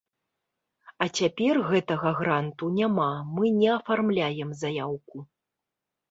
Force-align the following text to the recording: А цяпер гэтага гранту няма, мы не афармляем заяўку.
А 1.05 1.07
цяпер 1.17 1.59
гэтага 1.71 2.13
гранту 2.21 2.69
няма, 2.77 3.09
мы 3.35 3.51
не 3.59 3.67
афармляем 3.75 4.49
заяўку. 4.63 5.17